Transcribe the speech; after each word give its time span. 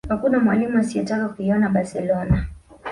hakuna 0.09 0.39
mwalimu 0.39 0.77
asiyetaka 0.77 1.29
kuinoa 1.29 1.69
barcelona 1.69 2.45